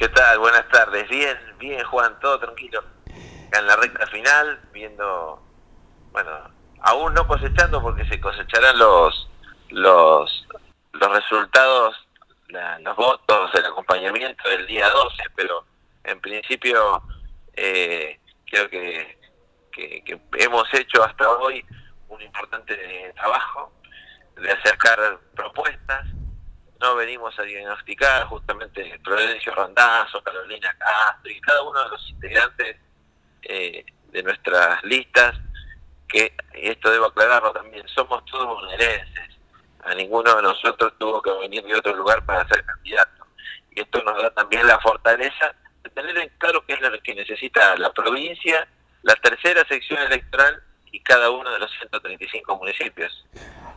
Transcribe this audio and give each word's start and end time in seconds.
¿Qué 0.00 0.08
tal? 0.08 0.38
Buenas 0.38 0.66
tardes. 0.70 1.06
Bien, 1.10 1.38
bien, 1.58 1.84
Juan, 1.84 2.18
todo 2.20 2.40
tranquilo. 2.40 2.82
En 3.52 3.66
la 3.66 3.76
recta 3.76 4.06
final, 4.06 4.58
viendo, 4.72 5.42
bueno, 6.10 6.30
aún 6.80 7.12
no 7.12 7.26
cosechando 7.26 7.82
porque 7.82 8.06
se 8.06 8.18
cosecharán 8.18 8.78
los 8.78 9.28
los 9.68 10.46
los 10.94 11.12
resultados, 11.12 12.08
los 12.48 12.96
votos, 12.96 13.54
el 13.54 13.66
acompañamiento 13.66 14.48
del 14.48 14.66
día 14.66 14.88
12, 14.88 15.22
pero 15.36 15.66
en 16.04 16.18
principio 16.22 17.02
eh, 17.52 18.18
creo 18.46 18.70
que, 18.70 19.18
que 19.70 20.18
hemos 20.38 20.72
hecho 20.72 21.04
hasta 21.04 21.30
hoy 21.30 21.62
un 22.08 22.22
importante 22.22 23.12
trabajo 23.16 23.70
de 24.36 24.50
acercar 24.50 25.20
propuestas 25.36 26.06
no 26.80 26.96
venimos 26.96 27.38
a 27.38 27.42
diagnosticar 27.42 28.24
justamente 28.26 28.98
Prudencio 29.04 29.54
Rondazo, 29.54 30.22
Carolina 30.22 30.74
Castro 30.78 31.30
y 31.30 31.40
cada 31.40 31.62
uno 31.62 31.84
de 31.84 31.88
los 31.90 32.08
integrantes 32.08 32.76
eh, 33.42 33.84
de 34.10 34.22
nuestras 34.22 34.82
listas, 34.84 35.36
que, 36.08 36.34
esto 36.54 36.90
debo 36.90 37.06
aclararlo 37.06 37.52
también, 37.52 37.86
somos 37.88 38.24
todos 38.24 38.46
bonaerenses, 38.46 39.36
a 39.84 39.94
ninguno 39.94 40.34
de 40.36 40.42
nosotros 40.42 40.92
tuvo 40.98 41.22
que 41.22 41.30
venir 41.40 41.62
de 41.64 41.74
otro 41.74 41.94
lugar 41.94 42.24
para 42.24 42.46
ser 42.48 42.64
candidato. 42.64 43.26
Y 43.70 43.80
esto 43.80 44.02
nos 44.02 44.20
da 44.22 44.30
también 44.30 44.66
la 44.66 44.78
fortaleza 44.80 45.54
de 45.82 45.90
tener 45.90 46.16
en 46.18 46.28
claro 46.38 46.64
qué 46.66 46.74
es 46.74 46.80
lo 46.80 46.90
que 47.00 47.14
necesita 47.14 47.76
la 47.76 47.92
provincia, 47.92 48.66
la 49.02 49.14
tercera 49.16 49.64
sección 49.68 50.00
electoral 50.02 50.62
y 50.92 51.00
cada 51.00 51.30
uno 51.30 51.50
de 51.50 51.60
los 51.60 51.70
135 51.78 52.56
municipios. 52.56 53.26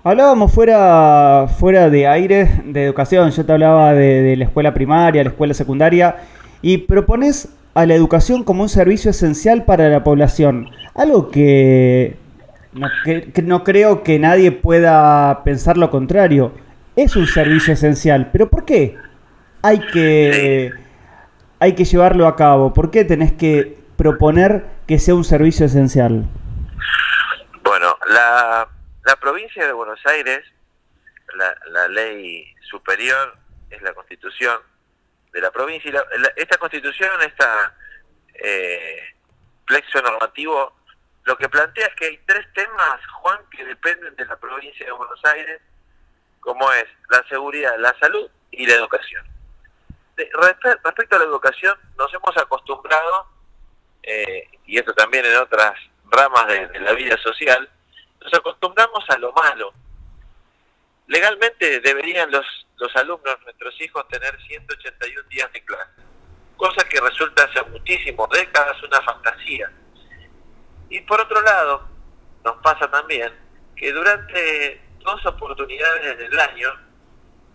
Hablábamos 0.05 0.51
fuera, 0.51 1.47
fuera 1.47 1.89
de 1.89 2.07
aire 2.07 2.61
de 2.65 2.83
educación, 2.83 3.31
yo 3.31 3.45
te 3.45 3.53
hablaba 3.53 3.93
de, 3.93 4.35
la 4.35 4.43
escuela 4.43 4.73
primaria, 4.73 5.23
la 5.23 5.29
escuela 5.29 5.53
secundaria, 5.53 6.17
y 6.61 6.79
propones 6.79 7.55
a 7.73 7.85
la 7.85 7.93
educación 7.93 8.43
como 8.43 8.63
un 8.63 8.69
servicio 8.69 9.11
esencial 9.11 9.63
para 9.63 9.87
la 9.87 10.03
población, 10.03 10.69
algo 10.93 11.29
que 11.29 12.17
no, 12.73 12.89
no 13.43 13.63
creo 13.63 14.03
que 14.03 14.19
nadie 14.19 14.51
pueda 14.51 15.41
pensar 15.45 15.77
lo 15.77 15.89
contrario, 15.89 16.51
es 16.97 17.15
un 17.15 17.25
servicio 17.25 17.73
esencial, 17.73 18.29
pero 18.33 18.49
¿por 18.49 18.65
qué 18.65 18.97
hay 19.61 19.79
que, 19.93 20.71
hay 21.59 21.75
que 21.75 21.85
llevarlo 21.85 22.27
a 22.27 22.35
cabo? 22.35 22.73
¿Por 22.73 22.91
qué 22.91 23.05
tenés 23.05 23.31
que 23.31 23.77
proponer 23.95 24.65
que 24.85 24.99
sea 24.99 25.15
un 25.15 25.23
servicio 25.23 25.65
esencial? 25.65 26.25
Bueno, 27.63 27.87
la 28.13 28.67
la 29.05 29.15
provincia 29.17 29.65
de 29.65 29.73
Buenos 29.73 29.99
Aires, 30.05 30.45
la, 31.35 31.87
ley 31.89 32.53
superior 32.61 33.35
es 33.69 33.81
la 33.81 33.93
constitución 33.93 34.59
de 35.31 35.41
la 35.41 35.51
provincia. 35.51 35.91
Y 35.91 36.39
esta 36.39 36.57
constitución, 36.57 37.09
esta 37.21 37.75
eh, 38.35 39.15
plexo 39.65 40.01
normativo, 40.01 40.73
lo 41.25 41.37
que 41.37 41.49
plantea 41.49 41.87
es 41.87 41.95
que 41.95 42.05
hay 42.05 42.17
tres 42.25 42.45
temas, 42.53 42.99
Juan, 43.21 43.39
que 43.49 43.65
dependen 43.65 44.15
de 44.15 44.25
la 44.25 44.37
provincia 44.37 44.85
de 44.85 44.91
Buenos 44.91 45.19
Aires, 45.25 45.61
como 46.39 46.71
es 46.71 46.85
la 47.09 47.23
seguridad, 47.27 47.75
la 47.79 47.97
salud 47.99 48.29
y 48.51 48.65
la 48.65 48.75
educación. 48.75 49.25
respecto 50.15 51.15
a 51.15 51.19
la 51.19 51.25
educación, 51.25 51.77
nos 51.97 52.13
hemos 52.13 52.37
acostumbrado, 52.37 53.27
eh, 54.03 54.47
y 54.65 54.77
esto 54.77 54.93
también 54.93 55.25
en 55.25 55.37
otras 55.37 55.73
ramas 56.09 56.47
de 56.47 56.79
la 56.79 56.93
vida 56.93 57.17
social, 57.17 57.69
nos 58.23 58.33
acostumbramos 58.33 59.03
a 59.09 59.17
lo 59.17 59.31
malo. 59.33 59.73
Legalmente 61.07 61.81
deberían 61.81 62.31
los, 62.31 62.45
los 62.77 62.95
alumnos, 62.95 63.35
nuestros 63.43 63.79
hijos, 63.81 64.07
tener 64.07 64.37
181 64.47 65.29
días 65.29 65.51
de 65.51 65.63
clase, 65.65 66.01
cosa 66.55 66.87
que 66.87 66.99
resulta 67.01 67.43
hace 67.43 67.61
muchísimos 67.69 68.29
décadas 68.29 68.81
una 68.83 69.01
fantasía. 69.01 69.71
Y 70.89 71.01
por 71.01 71.19
otro 71.19 71.41
lado, 71.41 71.87
nos 72.43 72.57
pasa 72.57 72.89
también 72.89 73.33
que 73.75 73.91
durante 73.91 74.81
dos 74.99 75.25
oportunidades 75.25 76.17
del 76.17 76.39
año, 76.39 76.69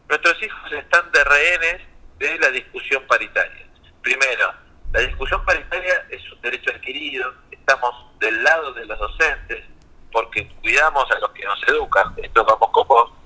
nuestros 0.08 0.42
hijos 0.42 0.72
están 0.72 1.10
de 1.12 1.24
rehenes 1.24 1.82
de 2.18 2.38
la 2.38 2.50
discusión 2.50 3.06
paritaria. 3.06 3.66
Primero, 4.02 4.52
la 4.92 5.00
discusión 5.00 5.44
paritaria 5.44 6.06
es 6.10 6.32
un 6.32 6.40
derecho 6.40 6.70
adquirido, 6.70 7.34
estamos 7.50 8.18
del 8.18 8.42
lado 8.42 8.72
de 8.72 8.86
los 8.86 8.98
docentes, 8.98 9.64
porque 10.12 10.48
cuidamos 10.60 11.10
a 11.10 11.18
los 11.18 11.30
que 11.30 11.44
nos 11.44 11.62
educan, 11.68 12.14
esto 12.16 12.44
vamos 12.44 12.70
con 12.70 13.18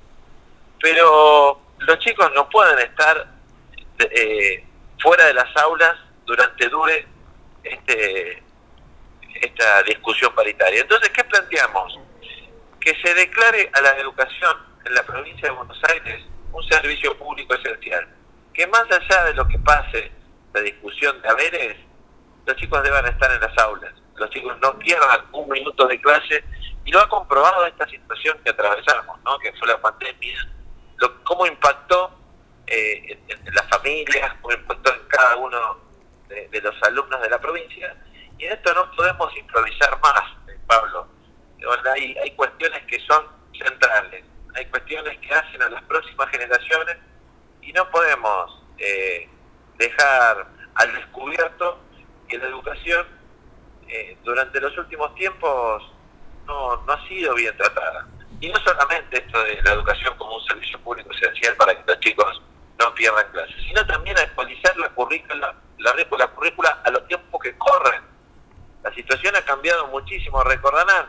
pero 0.80 1.60
los 1.78 1.98
chicos 2.00 2.30
no 2.34 2.48
pueden 2.48 2.78
estar 2.80 3.26
eh, 3.98 4.64
fuera 5.00 5.26
de 5.26 5.34
las 5.34 5.56
aulas 5.56 5.96
durante 6.26 6.68
dure 6.68 7.06
este 7.62 8.42
esta 9.40 9.82
discusión 9.82 10.32
paritaria. 10.34 10.80
Entonces, 10.80 11.10
¿qué 11.10 11.24
planteamos? 11.24 11.98
Que 12.80 12.94
se 13.02 13.14
declare 13.14 13.70
a 13.72 13.80
la 13.80 13.90
educación 13.98 14.56
en 14.84 14.94
la 14.94 15.02
provincia 15.02 15.48
de 15.48 15.54
Buenos 15.54 15.80
Aires 15.88 16.24
un 16.52 16.62
servicio 16.64 17.16
público 17.16 17.54
esencial, 17.54 18.06
que 18.52 18.66
más 18.66 18.84
allá 18.90 19.24
de 19.24 19.34
lo 19.34 19.46
que 19.48 19.58
pase 19.58 20.10
la 20.52 20.60
discusión 20.60 21.20
de 21.22 21.28
haberes, 21.28 21.76
los 22.44 22.56
chicos 22.56 22.82
deban 22.82 23.06
estar 23.06 23.30
en 23.32 23.40
las 23.40 23.56
aulas, 23.58 23.92
los 24.16 24.28
chicos 24.30 24.56
no 24.60 24.78
pierdan 24.78 25.20
un 25.32 25.48
minuto 25.48 25.86
de 25.86 26.00
clase 26.00 26.44
y 26.84 26.90
lo 26.90 27.00
ha 27.00 27.08
comprobado 27.08 27.66
esta 27.66 27.86
situación 27.88 28.38
que 28.44 28.50
atravesamos, 28.50 29.20
¿no? 29.24 29.38
que 29.38 29.52
fue 29.52 29.68
la 29.68 29.80
pandemia, 29.80 30.48
lo, 30.96 31.22
cómo 31.24 31.46
impactó 31.46 32.18
eh, 32.66 33.18
en, 33.28 33.54
las 33.54 33.68
familias, 33.68 34.34
cómo 34.40 34.54
impactó 34.54 34.92
en 34.92 35.06
cada 35.08 35.36
uno 35.36 35.78
de, 36.28 36.60
los 36.60 36.82
alumnos 36.82 37.20
de 37.20 37.30
la 37.30 37.40
provincia. 37.40 37.96
Y 38.38 38.44
en 38.44 38.52
esto 38.52 38.74
no 38.74 38.90
podemos 38.92 39.36
improvisar 39.36 40.00
más, 40.00 40.22
eh, 40.48 40.58
Pablo. 40.66 41.06
Hay, 41.94 42.16
hay 42.18 42.30
cuestiones 42.32 42.84
que 42.86 42.98
son 43.06 43.26
centrales, 43.56 44.24
hay 44.54 44.66
cuestiones 44.66 45.16
que 45.18 45.32
hacen 45.32 45.62
a 45.62 45.68
las 45.68 45.82
próximas 45.84 46.28
generaciones 46.30 46.96
y 47.60 47.72
no 47.72 47.88
podemos 47.90 48.64
eh, 48.78 49.28
dejar 49.76 50.48
al 50.74 50.92
descubierto 50.94 51.78
que 52.28 52.38
la 52.38 52.46
educación 52.46 53.06
durante 54.24 54.58
los 54.58 54.76
últimos 54.78 55.14
tiempos 55.16 55.91
no, 56.52 56.92
ha 56.92 57.08
sido 57.08 57.34
bien 57.34 57.56
tratada. 57.56 58.06
Y 58.40 58.48
no 58.48 58.58
solamente 58.60 59.18
esto 59.18 59.42
de 59.44 59.62
la 59.62 59.72
educación 59.72 60.16
como 60.16 60.36
un 60.36 60.44
servicio 60.44 60.78
público 60.80 61.10
esencial 61.12 61.54
para 61.56 61.74
que 61.74 61.84
los 61.86 62.00
chicos 62.00 62.42
no 62.78 62.94
pierdan 62.94 63.30
clases, 63.30 63.56
sino 63.66 63.86
también 63.86 64.18
actualizar 64.18 64.76
la 64.76 64.88
currícula, 64.90 65.54
la, 65.78 65.94
la 66.18 66.28
currícula 66.28 66.82
a 66.84 66.90
los 66.90 67.06
tiempos 67.06 67.40
que 67.42 67.56
corren. 67.56 68.02
La 68.82 68.92
situación 68.94 69.36
ha 69.36 69.42
cambiado 69.42 69.86
muchísimo, 69.88 70.42
recordarán, 70.42 71.06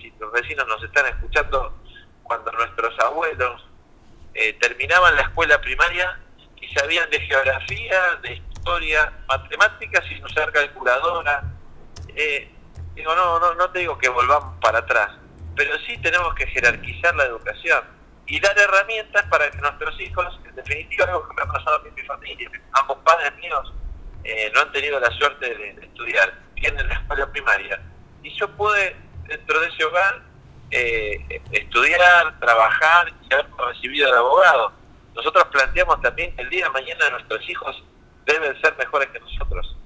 si 0.00 0.12
los 0.20 0.30
vecinos 0.32 0.66
nos 0.68 0.82
están 0.84 1.06
escuchando, 1.06 1.74
cuando 2.22 2.52
nuestros 2.52 2.96
abuelos 3.00 3.66
eh, 4.34 4.52
terminaban 4.60 5.16
la 5.16 5.22
escuela 5.22 5.60
primaria 5.60 6.20
y 6.60 6.68
sabían 6.68 7.10
de 7.10 7.20
geografía, 7.20 8.16
de 8.22 8.34
historia, 8.34 9.12
matemáticas 9.26 10.04
sin 10.06 10.22
usar 10.24 10.52
calculadora. 10.52 11.42
Eh, 12.14 12.52
Digo, 12.98 13.14
no, 13.14 13.38
no, 13.38 13.54
no 13.54 13.70
te 13.70 13.78
digo 13.78 13.96
que 13.96 14.08
volvamos 14.08 14.58
para 14.60 14.80
atrás, 14.80 15.12
pero 15.54 15.70
sí 15.86 15.96
tenemos 15.98 16.34
que 16.34 16.48
jerarquizar 16.48 17.14
la 17.14 17.26
educación 17.26 17.84
y 18.26 18.40
dar 18.40 18.58
herramientas 18.58 19.24
para 19.30 19.48
que 19.52 19.58
nuestros 19.58 20.00
hijos, 20.00 20.40
en 20.44 20.56
definitiva, 20.56 21.04
algo 21.04 21.28
que 21.28 21.34
me 21.36 21.42
ha 21.42 21.46
pasado 21.46 21.76
a 21.76 21.82
mi 21.94 22.02
familia, 22.02 22.50
ambos 22.72 22.98
padres 23.04 23.36
míos 23.36 23.72
eh, 24.24 24.50
no 24.52 24.62
han 24.62 24.72
tenido 24.72 24.98
la 24.98 25.12
suerte 25.12 25.46
de, 25.46 25.70
estudiar, 25.80 26.40
tienen 26.56 26.88
la 26.88 26.94
escuela 26.94 27.30
primaria, 27.30 27.80
y 28.24 28.36
yo 28.36 28.50
pude, 28.56 28.96
dentro 29.28 29.60
de 29.60 29.68
ese 29.68 29.84
hogar, 29.84 30.20
eh, 30.72 31.40
estudiar, 31.52 32.36
trabajar 32.40 33.12
y 33.22 33.32
haber 33.32 33.46
recibido 33.68 34.10
de 34.10 34.18
abogado. 34.18 34.72
Nosotros 35.14 35.44
planteamos 35.52 36.02
también 36.02 36.34
que 36.34 36.42
el 36.42 36.50
día 36.50 36.64
de 36.64 36.70
mañana 36.72 37.10
nuestros 37.10 37.48
hijos 37.48 37.80
deben 38.26 38.60
ser 38.60 38.76
mejores 38.76 39.08
que 39.10 39.20
nosotros. 39.20 39.76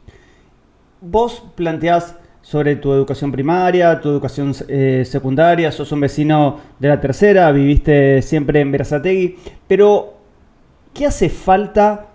Vos 1.02 1.42
planteás 1.56 2.16
sobre 2.42 2.74
tu 2.76 2.92
educación 2.92 3.30
primaria, 3.30 4.00
tu 4.00 4.08
educación 4.10 4.52
eh, 4.68 5.04
secundaria, 5.06 5.70
sos 5.70 5.92
un 5.92 6.00
vecino 6.00 6.58
de 6.78 6.88
la 6.88 7.00
tercera, 7.00 7.50
viviste 7.52 8.20
siempre 8.20 8.60
en 8.60 8.72
Verazategui, 8.72 9.36
pero 9.68 10.14
¿qué 10.92 11.06
hace 11.06 11.28
falta 11.28 12.08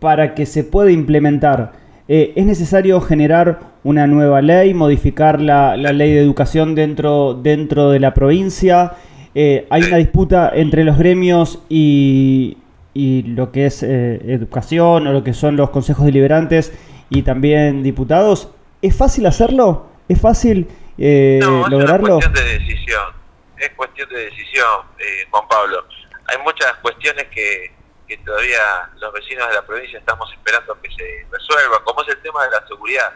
para 0.00 0.34
que 0.34 0.46
se 0.46 0.64
pueda 0.64 0.90
implementar? 0.90 1.72
Eh, 2.08 2.32
¿Es 2.34 2.46
necesario 2.46 3.00
generar 3.02 3.60
una 3.84 4.06
nueva 4.06 4.40
ley, 4.40 4.72
modificar 4.72 5.40
la, 5.40 5.76
ley 5.76 6.12
de 6.12 6.20
educación 6.20 6.74
dentro, 6.74 7.34
dentro 7.34 7.90
de 7.90 8.00
la 8.00 8.14
provincia? 8.14 8.92
Eh, 9.34 9.66
¿Hay 9.68 9.82
una 9.82 9.98
disputa 9.98 10.50
entre 10.54 10.84
los 10.84 10.96
gremios 10.96 11.60
y, 11.68 12.56
y 12.94 13.22
lo 13.22 13.52
que 13.52 13.66
es 13.66 13.82
educación 13.82 15.06
o 15.06 15.12
lo 15.12 15.22
que 15.24 15.34
son 15.34 15.56
los 15.56 15.70
consejos 15.70 16.06
deliberantes 16.06 16.72
y 17.10 17.22
también 17.22 17.82
diputados? 17.82 18.48
¿Es 18.82 18.96
fácil 18.96 19.26
hacerlo? 19.26 19.90
¿Es 20.08 20.20
fácil 20.20 20.68
eh, 20.98 21.40
lograrlo? 21.42 22.18
Es 22.18 22.26
cuestión 22.26 22.32
de 22.34 22.58
decisión. 22.58 23.14
Es 23.56 23.70
cuestión 23.70 24.08
de 24.10 24.24
decisión, 24.24 24.80
eh, 24.98 25.26
Juan 25.30 25.48
Pablo. 25.48 25.86
Hay 26.26 26.38
muchas 26.38 26.74
cuestiones 26.82 27.24
que, 27.30 27.72
que 28.06 28.16
todavía 28.18 28.90
los 28.98 29.12
vecinos 29.12 29.48
de 29.48 29.54
la 29.54 29.62
provincia 29.66 29.98
estamos 29.98 30.30
esperando 30.32 30.80
que 30.80 30.90
se 30.90 31.26
resuelva, 31.30 31.82
como 31.84 32.02
es 32.02 32.08
el 32.08 32.20
tema 32.20 32.44
de 32.44 32.50
la 32.50 32.66
seguridad 32.66 33.12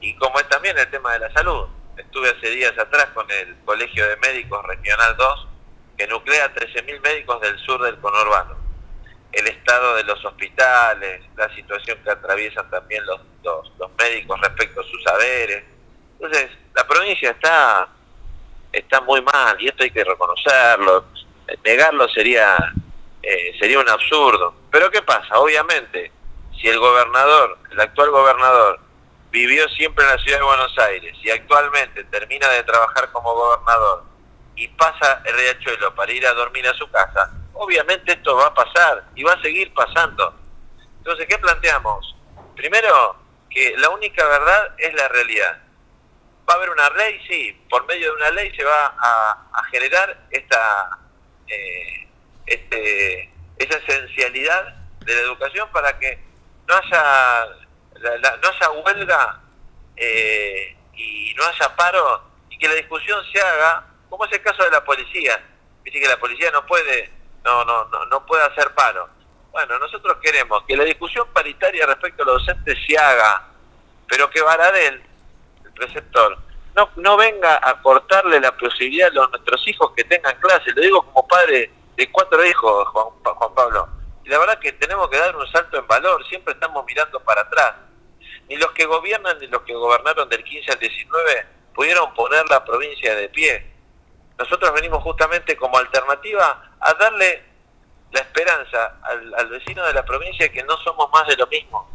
y 0.00 0.14
como 0.16 0.38
es 0.38 0.48
también 0.48 0.76
el 0.78 0.90
tema 0.90 1.12
de 1.12 1.20
la 1.20 1.32
salud. 1.32 1.66
Estuve 1.96 2.30
hace 2.30 2.50
días 2.50 2.78
atrás 2.78 3.06
con 3.14 3.26
el 3.30 3.56
Colegio 3.64 4.06
de 4.06 4.16
Médicos 4.16 4.64
Regional 4.66 5.16
2, 5.16 5.48
que 5.96 6.06
nuclea 6.06 6.54
13.000 6.54 7.00
médicos 7.00 7.40
del 7.40 7.58
sur 7.60 7.82
del 7.82 7.98
conurbano. 7.98 8.56
El 9.32 9.46
estado 9.46 9.96
de 9.96 10.04
los 10.04 10.22
hospitales, 10.24 11.22
la 11.36 11.54
situación 11.54 11.98
que 12.02 12.10
atraviesan 12.10 12.68
también 12.70 13.04
los, 13.06 13.20
los, 13.78 13.90
médicos 13.98 14.40
respecto 14.40 14.80
a 14.80 14.84
sus 14.84 15.02
saberes. 15.02 15.64
Entonces, 16.14 16.50
la 16.74 16.86
provincia 16.86 17.30
está, 17.30 17.88
está 18.72 19.00
muy 19.00 19.22
mal 19.22 19.56
y 19.60 19.68
esto 19.68 19.82
hay 19.84 19.90
que 19.90 20.04
reconocerlo. 20.04 21.04
Negarlo 21.64 22.08
sería 22.08 22.56
eh, 23.22 23.56
sería 23.58 23.80
un 23.80 23.88
absurdo. 23.88 24.54
Pero 24.70 24.90
¿qué 24.90 25.02
pasa? 25.02 25.38
Obviamente, 25.40 26.12
si 26.60 26.68
el 26.68 26.78
gobernador, 26.78 27.58
el 27.72 27.80
actual 27.80 28.10
gobernador, 28.10 28.78
vivió 29.30 29.68
siempre 29.70 30.04
en 30.04 30.10
la 30.12 30.18
ciudad 30.22 30.38
de 30.38 30.44
Buenos 30.44 30.78
Aires 30.78 31.16
y 31.22 31.30
actualmente 31.30 32.04
termina 32.04 32.48
de 32.50 32.62
trabajar 32.62 33.10
como 33.10 33.34
gobernador 33.34 34.04
y 34.54 34.68
pasa 34.68 35.22
el 35.24 35.34
riachuelo 35.34 35.94
para 35.94 36.12
ir 36.12 36.26
a 36.26 36.32
dormir 36.34 36.66
a 36.68 36.74
su 36.74 36.88
casa, 36.90 37.30
obviamente 37.52 38.12
esto 38.12 38.36
va 38.36 38.46
a 38.46 38.54
pasar 38.54 39.04
y 39.14 39.22
va 39.22 39.32
a 39.32 39.42
seguir 39.42 39.74
pasando. 39.74 40.32
Entonces, 40.98 41.26
¿qué 41.28 41.38
planteamos? 41.38 42.14
Primero, 42.54 43.16
que 43.50 43.76
la 43.76 43.90
única 43.90 44.26
verdad 44.26 44.74
es 44.78 44.94
la 44.94 45.08
realidad. 45.08 45.62
¿Va 46.48 46.54
a 46.54 46.56
haber 46.56 46.70
una 46.70 46.88
ley? 46.90 47.20
Sí, 47.28 47.64
por 47.68 47.86
medio 47.86 48.10
de 48.10 48.16
una 48.16 48.30
ley 48.30 48.54
se 48.56 48.64
va 48.64 48.94
a, 48.98 49.64
generar 49.70 50.26
esta... 50.30 50.98
Eh, 51.48 52.08
este, 52.46 53.30
esa 53.58 53.78
esencialidad 53.78 54.74
de 55.00 55.14
la 55.14 55.20
educación 55.22 55.68
para 55.72 55.98
que 55.98 56.18
no 56.68 56.74
haya, 56.74 57.46
no 58.42 58.48
haya 58.48 58.70
huelga 58.70 59.40
eh, 59.96 60.76
y 60.94 61.34
no 61.36 61.44
haya 61.44 61.74
paro 61.74 62.22
y 62.50 62.58
que 62.58 62.68
la 62.68 62.74
discusión 62.74 63.20
se 63.32 63.40
haga, 63.40 63.86
como 64.08 64.24
es 64.24 64.32
el 64.32 64.42
caso 64.42 64.62
de 64.64 64.70
la 64.70 64.84
policía. 64.84 65.42
Dice 65.84 66.00
que 66.00 66.08
la 66.08 66.18
policía 66.18 66.50
no 66.50 66.66
puede, 66.66 67.10
no, 67.44 67.64
no, 67.64 67.84
no, 67.86 68.06
no 68.06 68.26
puede 68.26 68.44
hacer 68.44 68.74
paro. 68.74 69.08
Bueno, 69.56 69.78
nosotros 69.78 70.18
queremos 70.20 70.64
que 70.64 70.76
la 70.76 70.84
discusión 70.84 71.26
paritaria 71.32 71.86
respecto 71.86 72.22
a 72.22 72.26
los 72.26 72.44
docentes 72.44 72.76
se 72.86 72.98
haga, 72.98 73.42
pero 74.06 74.28
que 74.28 74.42
Baradel, 74.42 75.02
el 75.64 75.72
preceptor, 75.72 76.36
no, 76.74 76.90
no 76.96 77.16
venga 77.16 77.58
a 77.62 77.80
cortarle 77.80 78.38
la 78.38 78.54
posibilidad 78.54 79.08
a 79.08 79.14
los, 79.14 79.30
nuestros 79.30 79.66
hijos 79.66 79.92
que 79.96 80.04
tengan 80.04 80.38
clase. 80.40 80.72
Lo 80.74 80.82
digo 80.82 81.02
como 81.06 81.26
padre 81.26 81.70
de 81.96 82.12
cuatro 82.12 82.44
hijos, 82.44 82.86
Juan, 82.88 83.06
Juan 83.22 83.54
Pablo. 83.54 83.88
Y 84.26 84.28
la 84.28 84.38
verdad 84.40 84.58
que 84.58 84.72
tenemos 84.72 85.08
que 85.08 85.16
dar 85.16 85.34
un 85.34 85.46
salto 85.50 85.78
en 85.78 85.86
valor, 85.86 86.22
siempre 86.26 86.52
estamos 86.52 86.84
mirando 86.84 87.18
para 87.20 87.40
atrás. 87.40 87.76
Ni 88.50 88.56
los 88.56 88.72
que 88.72 88.84
gobiernan 88.84 89.38
ni 89.38 89.46
los 89.46 89.62
que 89.62 89.72
gobernaron 89.72 90.28
del 90.28 90.44
15 90.44 90.72
al 90.72 90.78
19 90.80 91.46
pudieron 91.74 92.12
poner 92.12 92.46
la 92.50 92.62
provincia 92.62 93.14
de 93.14 93.30
pie. 93.30 93.72
Nosotros 94.36 94.70
venimos 94.74 95.02
justamente 95.02 95.56
como 95.56 95.78
alternativa 95.78 96.72
a 96.78 96.92
darle 96.92 97.55
la 98.12 98.20
esperanza 98.20 98.96
al, 99.02 99.48
vecino 99.48 99.84
de 99.86 99.94
la 99.94 100.04
provincia 100.04 100.50
que 100.50 100.62
no 100.62 100.76
somos 100.78 101.10
más 101.12 101.26
de 101.26 101.36
lo 101.36 101.46
mismo. 101.46 101.88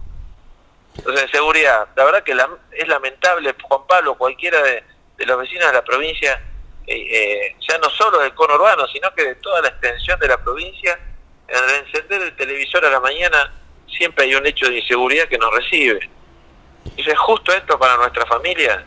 Entonces, 0.98 1.32
seguridad, 1.32 1.88
la 1.96 2.04
verdad 2.06 2.24
que 2.24 2.36
es 2.72 2.88
lamentable, 2.88 3.56
Juan 3.62 3.88
Pablo, 3.88 4.16
cualquiera 4.16 4.62
de 4.62 5.26
los 5.26 5.40
vecinos 5.40 5.68
de 5.68 5.74
la 5.74 5.84
provincia 5.84 6.42
eh, 6.88 7.56
ya 7.68 7.78
no 7.78 7.90
solo 7.90 8.20
del 8.20 8.34
conurbano, 8.34 8.88
sino 8.88 9.14
que 9.14 9.24
de 9.24 9.36
toda 9.36 9.62
la 9.62 9.70
extensión 9.70 10.20
de 10.20 10.28
la 10.28 10.38
provincia, 10.38 11.00
en 11.48 11.86
encender 11.86 12.22
el 12.22 12.36
televisor 12.36 12.86
a 12.86 12.90
la 12.90 13.00
mañana 13.00 13.54
siempre 13.88 14.26
hay 14.26 14.36
un 14.36 14.46
hecho 14.46 14.68
de 14.68 14.80
inseguridad 14.80 15.28
que 15.28 15.38
nos 15.38 15.54
recibe. 15.54 16.10
Y 16.98 17.10
es 17.10 17.20
justo 17.20 17.54
esto 17.54 17.78
para 17.78 17.98
nuestra 17.98 18.26
familia. 18.26 18.84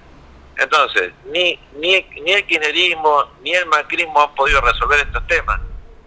Entonces, 0.56 1.12
ni, 1.26 1.58
ni, 1.76 2.00
ni 2.22 2.32
el 2.32 2.46
kirchnerismo 2.46 3.32
ni 3.42 3.54
el 3.54 3.66
macrismo 3.66 4.22
han 4.22 4.34
podido 4.34 4.60
resolver 4.60 5.00
estos 5.00 5.26
temas. 5.26 5.60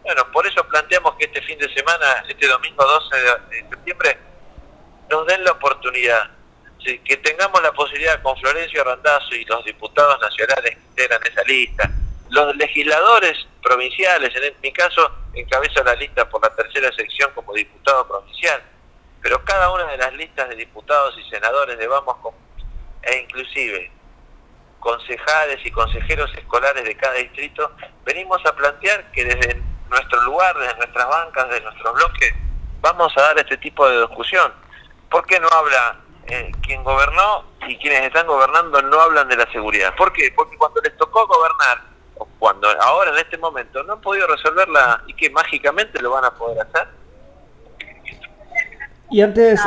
Bueno, 0.08 0.32
por 0.32 0.48
eso 0.48 0.64
planteamos 0.70 1.16
que 1.18 1.26
este 1.26 1.42
fin 1.42 1.60
de 1.60 1.68
semana, 1.74 2.24
este 2.30 2.48
domingo 2.48 2.82
12 2.82 3.18
de 3.50 3.70
septiembre, 3.70 4.18
nos 5.10 5.28
den 5.28 5.44
la 5.44 5.52
oportunidad. 5.52 6.32
Que 6.80 7.18
tengamos 7.18 7.62
la 7.62 7.74
posibilidad 7.74 8.22
con 8.22 8.38
Florencio 8.38 8.86
Randazzo 8.86 9.36
y 9.36 9.44
los 9.44 9.66
diputados 9.66 10.18
nacionales 10.22 10.78
que 10.78 10.82
integran 10.82 11.20
esa 11.30 11.44
lista, 11.44 11.92
los 12.30 12.56
legisladores 12.56 13.50
provinciales, 13.62 14.34
en 14.34 14.56
mi 14.62 14.72
caso 14.72 15.12
encabezo 15.34 15.84
la 15.84 15.96
lista 15.96 16.30
por 16.30 16.42
la 16.42 16.56
tercera 16.56 16.90
sección 16.94 17.30
como 17.36 17.52
diputado 17.52 18.08
provincial, 18.08 18.64
pero 19.22 19.44
cada 19.44 19.74
una 19.74 19.88
de 19.88 19.98
las 19.98 20.14
listas 20.14 20.48
de 20.48 20.56
diputados 20.56 21.20
y 21.20 21.30
senadores 21.30 21.78
de 21.78 21.86
Vamos 21.86 22.16
con, 22.20 22.34
e 23.02 23.18
inclusive 23.24 23.92
concejales 24.80 25.60
y 25.66 25.72
consejeros 25.72 26.34
escolares 26.38 26.86
de 26.86 26.96
cada 26.96 27.16
distrito, 27.16 27.76
venimos 28.06 28.40
a 28.46 28.56
plantear 28.56 29.12
que 29.12 29.26
desde 29.26 29.62
nuestro 29.90 30.22
lugar, 30.24 30.58
desde 30.58 30.76
nuestras 30.76 31.08
bancas, 31.08 31.50
desde 31.50 31.64
nuestros 31.64 31.94
bloques, 31.94 32.34
vamos 32.82 33.14
a 33.18 33.22
dar 33.22 33.40
este 33.40 33.58
tipo 33.58 33.88
de 33.88 34.02
discusión. 34.02 34.52
¿Por 35.10 35.26
qué 35.26 35.40
no 35.40 35.48
habla 35.50 35.98
eh, 36.30 36.52
quien 36.62 36.84
gobernó 36.84 37.46
y 37.68 37.78
quienes 37.78 38.04
están 38.04 38.28
gobernando 38.28 38.82
no 38.82 39.00
hablan 39.00 39.30
de 39.30 39.38
la 39.38 39.50
seguridad. 39.52 39.94
¿Por 39.98 40.12
qué? 40.12 40.34
Porque 40.36 40.58
cuando 40.58 40.82
les 40.82 40.96
tocó 40.98 41.26
gobernar, 41.26 41.78
o 42.18 42.28
cuando 42.38 42.68
ahora 42.82 43.12
en 43.12 43.18
este 43.18 43.38
momento 43.38 43.82
no 43.84 43.94
han 43.94 44.02
podido 44.02 44.28
resolverla 44.28 45.04
y 45.08 45.14
que 45.14 45.30
mágicamente 45.30 46.02
lo 46.02 46.12
van 46.12 46.26
a 46.26 46.32
poder 46.32 46.68
hacer. 46.68 46.88
Y 49.10 49.22
antes, 49.22 49.62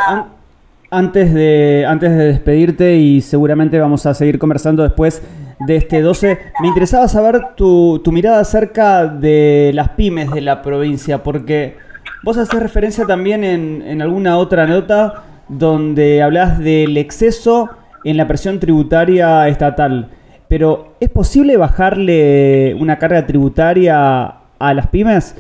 antes, 0.91 1.33
de, 1.33 1.87
antes 1.89 2.11
de 2.11 2.25
despedirte 2.27 2.93
y 2.97 3.23
seguramente 3.23 3.81
vamos 3.81 4.05
a 4.05 4.13
seguir 4.13 4.39
conversando 4.39 4.83
después 4.83 5.23
de 5.61 5.77
este 5.77 6.01
12, 6.01 6.53
me 6.61 6.69
interesaba 6.69 7.07
saber 7.09 7.55
tu, 7.55 8.01
tu 8.03 8.13
mirada 8.13 8.41
acerca 8.41 9.07
de 9.07 9.71
las 9.75 9.91
pymes 9.91 10.31
de 10.31 10.41
la 10.41 10.63
provincia, 10.63 11.23
porque 11.23 11.77
vos 12.23 12.39
haces 12.39 12.61
referencia 12.61 13.07
también 13.07 13.45
en, 13.45 13.83
en 13.83 14.03
alguna 14.03 14.39
otra 14.39 14.67
nota 14.67 15.25
donde 15.49 16.23
hablas 16.23 16.59
del 16.59 16.97
exceso 16.97 17.69
en 18.05 18.17
la 18.17 18.27
presión 18.27 18.61
tributaria 18.61 19.49
estatal. 19.49 20.11
Pero, 20.49 20.97
¿es 21.01 21.11
posible 21.11 21.57
bajarle 21.57 22.75
una 22.75 22.99
carga 22.99 23.27
tributaria 23.27 24.27
a 24.59 24.75
las 24.75 24.89
pymes? 24.89 25.37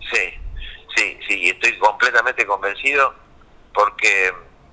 Sí, 0.00 0.22
sí, 0.96 1.18
sí, 1.28 1.48
estoy 1.48 1.78
completamente 1.78 2.44
convencido 2.46 3.14
porque 3.72 4.28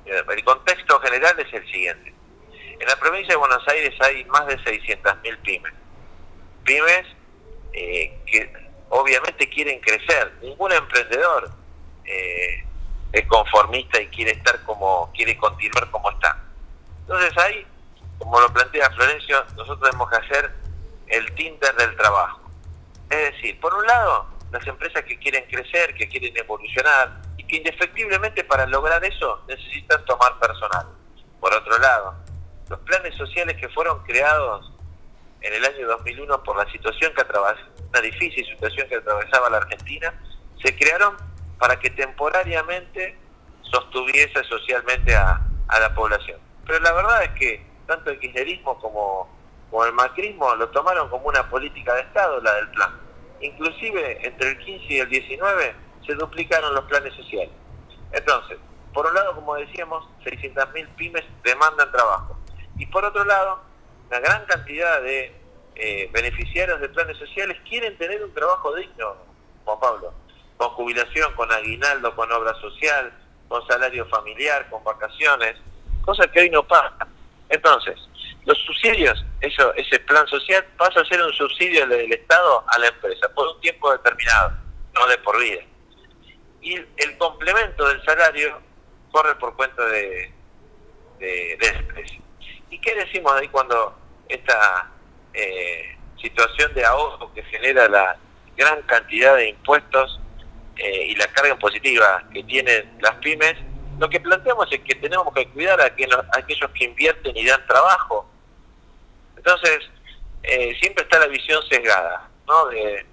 eh, 0.06 0.24
el 0.36 0.44
contexto 0.44 1.00
general 1.00 1.34
es 1.40 1.54
el 1.54 1.66
siguiente. 1.72 2.13
En 2.84 2.90
la 2.90 2.98
provincia 2.98 3.34
de 3.34 3.38
Buenos 3.38 3.66
Aires 3.70 3.96
hay 4.02 4.26
más 4.26 4.46
de 4.46 4.58
600.000 4.60 5.38
pymes. 5.42 5.72
Pymes 6.66 7.06
eh, 7.72 8.20
que 8.26 8.52
obviamente 8.90 9.48
quieren 9.48 9.80
crecer. 9.80 10.34
Ningún 10.42 10.74
emprendedor 10.74 11.50
eh, 12.04 12.66
es 13.14 13.26
conformista 13.28 14.02
y 14.02 14.08
quiere 14.08 14.32
estar 14.32 14.62
como, 14.64 15.10
quiere 15.14 15.38
continuar 15.38 15.90
como 15.92 16.12
está. 16.12 16.44
Entonces 17.00 17.32
ahí, 17.38 17.66
como 18.20 18.38
lo 18.42 18.52
plantea 18.52 18.90
Florencio, 18.90 19.46
nosotros 19.56 19.80
tenemos 19.80 20.10
que 20.10 20.18
hacer 20.18 20.52
el 21.08 21.34
Tinder 21.36 21.74
del 21.76 21.96
trabajo. 21.96 22.42
Es 23.10 23.32
decir, 23.32 23.62
por 23.62 23.74
un 23.76 23.88
lado, 23.88 24.28
las 24.52 24.68
empresas 24.68 25.06
que 25.06 25.18
quieren 25.20 25.46
crecer, 25.46 25.96
que 25.96 26.10
quieren 26.10 26.36
evolucionar 26.36 27.22
y 27.38 27.46
que 27.46 27.56
indefectiblemente 27.56 28.44
para 28.44 28.66
lograr 28.66 29.06
eso 29.06 29.42
necesitan 29.48 30.04
tomar 30.04 30.38
personal. 30.38 30.86
Por 31.40 31.54
otro 31.54 31.78
lado, 31.80 32.23
los 32.70 32.80
planes 32.80 33.16
sociales 33.16 33.56
que 33.58 33.70
fueron 33.70 34.04
creados 34.04 34.72
en 35.42 35.54
el 35.54 35.66
año 35.66 35.88
2001 35.88 36.44
por 36.44 36.58
la 36.58 36.72
situación 36.72 37.14
que 37.14 37.22
atravesaba, 37.22 37.68
una 37.90 38.02
difícil 38.02 38.46
situación 38.46 38.88
que 38.88 38.96
atravesaba 38.96 39.50
la 39.50 39.58
Argentina, 39.58 40.14
se 40.64 40.76
crearon 40.76 41.16
para 41.60 41.80
que 41.80 41.90
temporariamente 41.90 43.18
sostuviese 43.62 44.44
socialmente 44.46 45.16
a, 45.16 45.42
la 45.80 45.96
población. 45.96 46.40
Pero 46.68 46.80
la 46.80 46.94
verdad 46.94 47.24
es 47.24 47.32
que 47.32 47.66
tanto 47.88 48.12
el 48.12 48.20
kirchnerismo 48.20 48.80
como, 48.80 49.28
como 49.72 49.86
el 49.86 49.94
macrismo 49.94 50.54
lo 50.56 50.70
tomaron 50.70 51.10
como 51.10 51.28
una 51.28 51.50
política 51.50 51.96
de 51.96 52.02
Estado, 52.02 52.40
la 52.42 52.54
del 52.56 52.70
plan. 52.70 52.92
Inclusive 53.42 54.26
entre 54.26 54.50
el 54.50 54.60
15 54.60 54.86
y 54.94 55.00
el 55.00 55.10
19 55.10 55.76
se 56.06 56.14
duplicaron 56.14 56.76
los 56.76 56.86
planes 56.86 57.14
sociales. 57.16 57.54
Entonces, 58.12 58.60
por 58.94 59.08
un 59.08 59.16
lado, 59.16 59.34
como 59.34 59.56
decíamos, 59.56 60.08
600.000 60.24 60.88
pymes 60.96 61.24
demandan 61.44 61.92
trabajo. 61.92 62.33
Y 62.78 62.86
por 62.88 63.06
otro 63.06 63.24
lado, 63.24 63.62
una 64.10 64.20
gran 64.20 64.46
cantidad 64.46 65.02
de 65.02 65.36
eh, 65.76 66.10
beneficiarios 66.12 66.80
de 66.82 66.90
planes 66.90 67.18
sociales 67.18 67.58
quieren 67.68 67.98
tener 67.98 68.24
un 68.24 68.34
trabajo 68.34 68.76
digno, 68.76 69.16
Juan 69.66 69.80
Pablo 69.80 70.24
con 70.58 70.70
jubilación, 70.70 71.34
con 71.34 71.52
aguinaldo, 71.52 72.16
con 72.16 72.32
obra 72.32 72.54
social, 72.56 73.12
con 73.48 73.66
salario 73.68 74.06
familiar, 74.08 74.70
con 74.70 74.84
vacaciones, 74.84 75.56
cosa 76.04 76.28
que 76.28 76.42
hoy 76.42 76.50
no 76.50 76.64
pasa. 76.68 77.08
Entonces, 77.50 77.96
los 78.46 78.58
subsidios, 78.60 79.24
eso, 79.42 79.74
ese 79.76 80.00
plan 80.00 80.26
social 80.28 80.66
pasa 80.78 81.02
a 81.02 81.06
ser 81.06 81.22
un 81.22 81.34
subsidio 81.34 81.86
del 81.88 82.12
Estado 82.12 82.64
a 82.68 82.80
la 82.80 82.88
empresa 82.88 83.30
por 83.34 83.48
un 83.48 83.62
tiempo 83.62 83.92
determinado, 83.92 84.54
no 84.94 85.08
de 85.08 85.18
por 85.20 85.40
vida. 85.40 85.62
y 86.62 86.76
el 86.76 87.18
complemento 87.18 87.86
del 87.88 88.02
salario 88.06 88.58
corre 89.12 89.36
por 89.36 89.56
cuenta 89.56 89.86
de, 89.86 90.34
de, 91.20 91.58
de 91.60 92.23
¿Y 92.74 92.80
qué 92.80 92.96
decimos 92.96 93.32
ahí 93.34 93.48
cuando 93.50 93.96
esta 94.28 94.90
eh, 95.32 95.96
situación 96.20 96.74
de 96.74 96.84
ahorro 96.84 97.32
que 97.32 97.44
genera 97.44 97.88
la 97.88 98.18
gran 98.58 98.82
cantidad 98.82 99.36
de 99.36 99.50
impuestos 99.50 100.20
eh, 100.78 101.06
y 101.10 101.16
la 101.16 101.28
carga 101.28 101.56
positiva 101.58 102.24
que 102.34 102.44
tienen 102.46 102.98
las 103.00 103.14
pymes, 103.18 103.54
lo 104.00 104.10
que 104.10 104.20
planteamos 104.20 104.72
es 104.72 104.80
que 104.80 104.96
tenemos 104.96 105.32
que 105.36 105.48
cuidar 105.50 105.80
a, 105.82 105.86
aquellos 105.86 106.72
que 106.72 106.86
invierten 106.86 107.38
y 107.38 107.46
dan 107.46 107.64
trabajo. 107.68 108.26
Entonces, 109.38 109.88
eh, 110.42 110.76
siempre 110.82 111.04
está 111.04 111.20
la 111.20 111.28
visión 111.28 111.62
sesgada, 111.70 112.28
¿no? 112.48 112.70
De, 112.70 113.06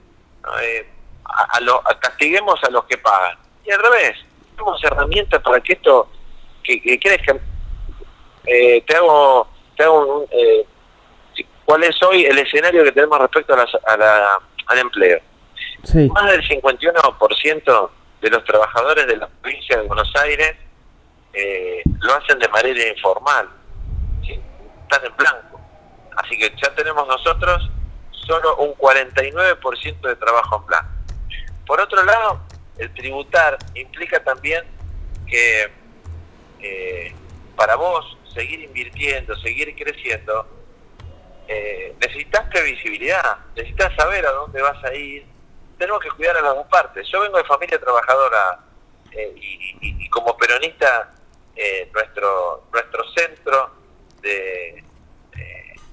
a, 1.25 1.61
lo, 1.61 1.83
castiguemos 2.01 2.59
a 2.65 2.71
los 2.71 2.85
que 2.85 2.97
pagan. 2.97 3.37
Y 3.67 3.73
al 3.73 3.83
revés, 3.83 4.17
tenemos 4.53 4.83
herramientas 4.83 5.43
para 5.43 5.61
que 5.61 5.75
esto, 5.75 6.11
que, 6.65 6.81
que 6.81 6.99
que 6.99 7.41
eh, 8.47 8.83
te 8.87 8.97
hago, 8.97 9.49
te 9.77 9.85
hago 9.85 10.27
eh, 10.31 10.67
cuál 11.65 11.85
es 11.85 12.03
hoy 12.03 12.25
el 12.25 12.39
escenario 12.39 12.85
que 12.85 12.93
tenemos 12.93 13.19
respecto 13.19 13.55
a, 13.55 13.97
la, 13.97 14.39
al 14.67 14.79
empleo. 14.79 15.21
Más 16.13 16.31
del 16.31 16.43
51% 16.47 17.91
de 18.21 18.31
los 18.31 18.45
trabajadores 18.45 19.07
de 19.07 19.17
la 19.17 19.29
provincia 19.29 19.79
de 19.79 19.87
Buenos 19.87 20.13
Aires 20.17 20.57
eh, 21.33 21.83
lo 22.01 22.15
hacen 22.15 22.39
de 22.39 22.49
manera 22.49 22.89
informal, 22.89 23.49
están 24.23 25.07
en 25.07 25.17
blanco. 25.17 25.61
Así 26.17 26.37
que 26.37 26.53
ya 26.61 26.75
tenemos 26.75 27.07
nosotros 27.07 27.71
solo 28.11 28.57
un 28.57 28.75
49% 28.75 30.01
de 30.01 30.17
trabajo 30.17 30.57
en 30.57 30.67
blanco. 30.67 30.89
Por 31.67 31.81
otro 31.81 32.05
lado, 32.05 32.41
el 32.79 32.93
tributar 32.95 33.57
implica 33.75 34.23
también 34.23 34.65
que 35.27 35.71
eh, 36.61 37.15
para 37.57 37.77
vos 37.77 38.19
seguir 38.33 38.61
invirtiendo, 38.61 39.37
seguir 39.37 39.75
creciendo, 39.75 40.47
eh, 41.49 41.95
necesitas 42.01 42.49
previsibilidad, 42.49 43.39
necesitas 43.57 43.95
saber 43.97 44.25
a 44.27 44.31
dónde 44.33 44.63
vas 44.63 44.83
a 44.85 44.95
ir. 44.95 45.27
Tenemos 45.79 46.01
que 46.01 46.11
cuidar 46.11 46.37
a 46.37 46.43
las 46.43 46.55
dos 46.55 46.67
partes. 46.69 47.09
Yo 47.09 47.21
vengo 47.21 47.39
de 47.39 47.45
familia 47.45 47.81
trabajadora 47.81 48.61
eh, 49.13 49.35
y, 49.81 50.09
como 50.11 50.37
peronista, 50.37 51.11
eh, 51.57 51.91
nuestro 51.93 52.69
nuestro 52.73 53.05
centro 53.13 53.71
de, 54.23 54.85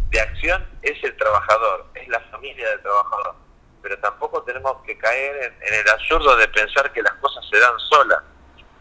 de 0.10 0.20
acción 0.20 0.66
es 0.82 1.04
el 1.04 1.16
trabajador, 1.18 1.88
es 1.96 2.08
la 2.08 2.20
familia 2.32 2.70
del 2.70 2.82
trabajador. 2.82 3.36
Pero 3.82 3.98
tampoco 4.00 4.44
tenemos 4.44 4.82
que 4.84 4.98
caer 4.98 5.56
en 5.62 5.74
el 5.74 5.90
absurdo 5.90 6.36
de 6.36 6.48
pensar 6.50 6.92
que 6.92 7.02
las 7.02 7.14
cosas 7.14 7.44
se 7.50 7.58
dan 7.58 7.80
solas. 7.80 8.22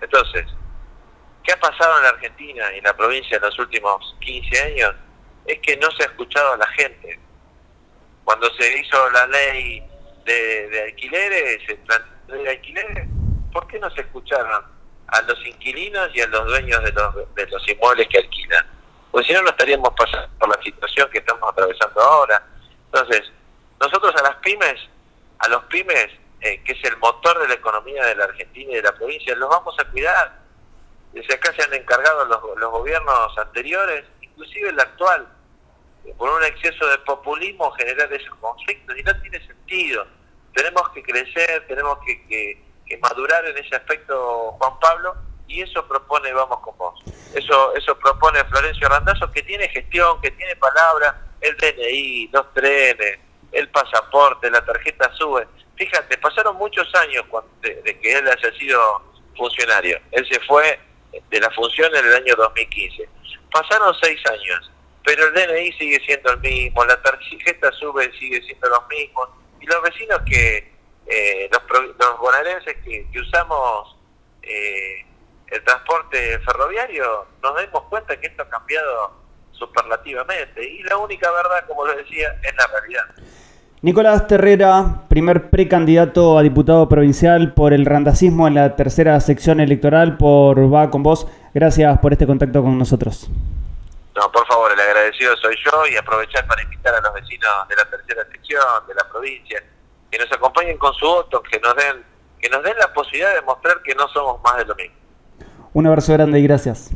Entonces, 0.00 0.46
¿Qué 1.46 1.52
ha 1.52 1.60
pasado 1.60 1.96
en 1.98 2.02
la 2.02 2.08
Argentina 2.08 2.74
y 2.74 2.78
en 2.78 2.84
la 2.84 2.96
provincia 2.96 3.36
en 3.36 3.42
los 3.42 3.56
últimos 3.60 4.16
15 4.18 4.62
años? 4.62 4.94
Es 5.46 5.60
que 5.60 5.76
no 5.76 5.88
se 5.92 6.02
ha 6.02 6.06
escuchado 6.06 6.54
a 6.54 6.56
la 6.56 6.66
gente. 6.70 7.20
Cuando 8.24 8.52
se 8.54 8.78
hizo 8.80 9.10
la 9.10 9.28
ley 9.28 9.80
de, 10.24 10.82
alquileres, 10.88 11.62
de 12.26 12.50
alquileres, 12.50 13.08
¿por 13.52 13.68
qué 13.68 13.78
no 13.78 13.88
se 13.90 14.00
escucharon 14.00 14.64
a 15.06 15.22
los 15.22 15.46
inquilinos 15.46 16.10
y 16.14 16.20
a 16.20 16.26
los 16.26 16.46
dueños 16.46 16.82
de 16.82 16.90
los, 16.90 17.34
de 17.36 17.46
los 17.46 17.68
inmuebles 17.68 18.08
que 18.08 18.18
alquilan? 18.18 18.66
Porque 19.12 19.28
si 19.28 19.34
no, 19.34 19.42
no 19.42 19.50
estaríamos 19.50 19.90
pasando 19.96 20.28
por 20.40 20.48
la 20.48 20.60
situación 20.64 21.08
que 21.12 21.18
estamos 21.18 21.48
atravesando 21.48 22.00
ahora. 22.00 22.44
Entonces, 22.86 23.30
nosotros 23.80 24.12
a 24.16 24.22
las 24.24 24.34
pymes, 24.38 24.80
a 25.38 25.46
los 25.46 25.62
pymes, 25.66 26.08
eh, 26.40 26.60
que 26.64 26.72
es 26.72 26.84
el 26.84 26.96
motor 26.96 27.38
de 27.38 27.46
la 27.46 27.54
economía 27.54 28.04
de 28.04 28.16
la 28.16 28.24
Argentina 28.24 28.72
y 28.72 28.74
de 28.74 28.82
la 28.82 28.92
provincia, 28.96 29.36
los 29.36 29.48
vamos 29.48 29.76
a 29.78 29.84
cuidar 29.84 30.45
desde 31.16 31.34
acá 31.34 31.50
se 31.56 31.62
han 31.62 31.72
encargado 31.72 32.26
los, 32.26 32.58
los 32.58 32.70
gobiernos 32.70 33.38
anteriores, 33.38 34.04
inclusive 34.20 34.68
el 34.68 34.78
actual, 34.78 35.26
por 36.18 36.28
un 36.28 36.44
exceso 36.44 36.86
de 36.88 36.98
populismo 36.98 37.70
generar 37.72 38.12
esos 38.12 38.34
conflictos 38.34 38.98
y 38.98 39.02
no 39.02 39.18
tiene 39.22 39.46
sentido. 39.46 40.06
Tenemos 40.54 40.90
que 40.90 41.02
crecer, 41.02 41.66
tenemos 41.68 41.98
que, 42.04 42.26
que, 42.28 42.98
madurar 42.98 43.46
en 43.46 43.56
ese 43.56 43.76
aspecto, 43.76 44.52
Juan 44.58 44.78
Pablo, 44.78 45.14
y 45.48 45.62
eso 45.62 45.86
propone 45.88 46.32
Vamos 46.34 46.60
con 46.60 46.76
Vos. 46.76 47.02
Eso, 47.34 47.74
eso 47.74 47.98
propone 47.98 48.44
Florencio 48.44 48.86
Randazzo, 48.86 49.32
que 49.32 49.42
tiene 49.42 49.68
gestión, 49.68 50.20
que 50.20 50.30
tiene 50.32 50.54
palabra, 50.56 51.28
el 51.40 51.56
DNI, 51.56 52.28
los 52.30 52.52
trenes, 52.52 53.18
el 53.52 53.70
pasaporte, 53.70 54.50
la 54.50 54.62
tarjeta 54.62 55.10
SUBE. 55.14 55.48
Fíjate, 55.76 56.18
pasaron 56.18 56.56
muchos 56.56 56.94
años 56.94 57.24
de, 57.62 57.80
de 57.82 57.98
que 58.00 58.18
él 58.18 58.28
haya 58.28 58.52
sido 58.58 59.02
funcionario. 59.34 59.98
Él 60.12 60.26
se 60.30 60.40
fue 60.40 60.78
de 61.30 61.40
la 61.40 61.50
función 61.50 61.94
en 61.94 62.04
el 62.04 62.14
año 62.14 62.34
2015. 62.36 63.08
Pasaron 63.50 63.94
seis 64.00 64.20
años, 64.30 64.70
pero 65.04 65.26
el 65.26 65.34
DNI 65.34 65.72
sigue 65.72 66.00
siendo 66.04 66.32
el 66.32 66.40
mismo, 66.40 66.84
la 66.84 67.00
tarjeta 67.02 67.72
sube 67.72 68.10
sigue 68.18 68.42
siendo 68.42 68.68
lo 68.68 68.82
mismo, 68.88 69.28
y 69.60 69.66
los 69.66 69.82
vecinos 69.82 70.20
que, 70.26 70.72
eh, 71.06 71.50
los, 71.50 71.62
los 71.98 72.18
bonaerenses 72.18 72.76
que, 72.84 73.06
usamos 73.18 73.96
eh, 74.42 75.04
el 75.48 75.62
transporte 75.64 76.38
ferroviario, 76.40 77.26
nos 77.42 77.54
damos 77.54 77.82
cuenta 77.84 78.18
que 78.20 78.26
esto 78.26 78.42
ha 78.42 78.48
cambiado 78.48 79.12
superlativamente, 79.52 80.62
y 80.62 80.82
la 80.82 80.96
única 80.96 81.30
verdad, 81.30 81.66
como 81.66 81.86
lo 81.86 81.94
decía, 81.96 82.38
es 82.42 82.54
la 82.56 82.66
realidad. 82.66 83.06
Nicolás 83.82 84.26
Terrera, 84.26 85.02
primer 85.08 85.50
precandidato 85.50 86.38
a 86.38 86.42
diputado 86.42 86.88
provincial 86.88 87.52
por 87.52 87.74
el 87.74 87.84
randacismo 87.84 88.48
en 88.48 88.54
la 88.54 88.74
tercera 88.74 89.20
sección 89.20 89.60
electoral 89.60 90.16
por 90.16 90.72
Va 90.72 90.90
con 90.90 91.02
Vos. 91.02 91.26
Gracias 91.52 91.98
por 91.98 92.12
este 92.12 92.26
contacto 92.26 92.62
con 92.62 92.78
nosotros. 92.78 93.28
No, 94.16 94.32
por 94.32 94.46
favor, 94.46 94.72
el 94.72 94.80
agradecido 94.80 95.36
soy 95.36 95.54
yo 95.62 95.86
y 95.92 95.96
aprovechar 95.96 96.46
para 96.46 96.62
invitar 96.62 96.94
a 96.94 97.02
los 97.02 97.12
vecinos 97.12 97.50
de 97.68 97.76
la 97.76 97.84
tercera 97.84 98.22
sección, 98.32 98.62
de 98.88 98.94
la 98.94 99.06
provincia, 99.10 99.62
que 100.10 100.18
nos 100.18 100.32
acompañen 100.32 100.78
con 100.78 100.94
su 100.94 101.06
voto, 101.06 101.42
que 101.42 101.60
nos 101.60 101.76
den, 101.76 102.02
que 102.40 102.48
nos 102.48 102.62
den 102.62 102.78
la 102.78 102.90
posibilidad 102.94 103.34
de 103.34 103.42
mostrar 103.42 103.82
que 103.82 103.94
no 103.94 104.08
somos 104.08 104.40
más 104.42 104.56
de 104.56 104.64
lo 104.64 104.74
mismo. 104.74 104.96
Un 105.74 105.86
abrazo 105.86 106.14
grande 106.14 106.40
y 106.40 106.42
gracias. 106.44 106.90